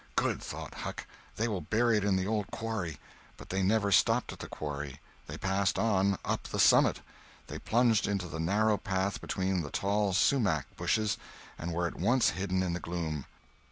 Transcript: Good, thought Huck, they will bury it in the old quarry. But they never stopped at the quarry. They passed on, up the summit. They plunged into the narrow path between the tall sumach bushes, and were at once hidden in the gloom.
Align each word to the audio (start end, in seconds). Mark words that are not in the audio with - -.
Good, 0.15 0.41
thought 0.41 0.73
Huck, 0.73 1.05
they 1.35 1.47
will 1.47 1.61
bury 1.61 1.95
it 1.97 2.03
in 2.03 2.15
the 2.15 2.25
old 2.25 2.47
quarry. 2.49 2.97
But 3.37 3.49
they 3.49 3.61
never 3.61 3.91
stopped 3.91 4.33
at 4.33 4.39
the 4.39 4.47
quarry. 4.47 4.99
They 5.27 5.37
passed 5.37 5.77
on, 5.77 6.17
up 6.25 6.45
the 6.45 6.57
summit. 6.57 7.01
They 7.45 7.59
plunged 7.59 8.07
into 8.07 8.25
the 8.27 8.39
narrow 8.39 8.77
path 8.77 9.21
between 9.21 9.61
the 9.61 9.69
tall 9.69 10.11
sumach 10.13 10.65
bushes, 10.75 11.19
and 11.55 11.71
were 11.71 11.85
at 11.85 11.93
once 11.99 12.29
hidden 12.31 12.63
in 12.63 12.73
the 12.73 12.79
gloom. 12.79 13.25